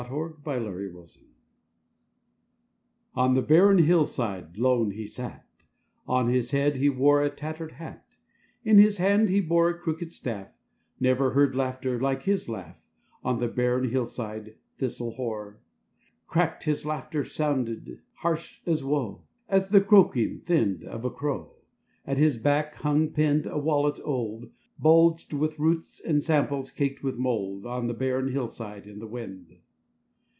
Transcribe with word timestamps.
THE 0.01 0.09
OLD 0.15 0.35
HERB 0.47 0.95
MAN 0.97 1.05
On 3.13 3.35
the 3.35 3.43
barren 3.43 3.77
hillside 3.77 4.57
lone 4.57 4.89
he 4.89 5.05
sat; 5.05 5.45
On 6.07 6.27
his 6.27 6.49
head 6.49 6.77
he 6.77 6.89
wore 6.89 7.21
a 7.21 7.29
tattered 7.29 7.73
hat; 7.73 8.15
In 8.63 8.79
his 8.79 8.97
hand 8.97 9.29
he 9.29 9.41
bore 9.41 9.69
a 9.69 9.77
crooked 9.77 10.11
staff; 10.11 10.49
Never 10.99 11.33
heard 11.33 11.53
I 11.53 11.57
laughter 11.59 11.99
like 12.01 12.23
his 12.23 12.49
laugh, 12.49 12.81
On 13.23 13.37
the 13.37 13.47
barren 13.47 13.91
hillside, 13.91 14.55
thistle 14.75 15.11
hoar. 15.11 15.59
Cracked 16.25 16.63
his 16.63 16.83
laughter 16.83 17.23
sounded, 17.23 18.01
harsh 18.15 18.59
as 18.65 18.83
woe, 18.83 19.21
As 19.47 19.69
the 19.69 19.81
croaking, 19.81 20.39
thinned, 20.39 20.83
of 20.83 21.05
a 21.05 21.11
crow: 21.11 21.57
At 22.07 22.17
his 22.17 22.37
back 22.37 22.73
hung, 22.73 23.09
pinned, 23.09 23.45
a 23.45 23.59
wallet 23.59 23.99
old, 24.03 24.49
Bulged 24.79 25.33
with 25.33 25.59
roots 25.59 25.99
and 25.99 26.23
simples 26.23 26.71
caked 26.71 27.03
with 27.03 27.19
mould: 27.19 27.67
On 27.67 27.85
the 27.85 27.93
barren 27.93 28.29
hillside 28.31 28.87
in 28.87 28.97
the 28.97 29.05
wind. 29.05 29.57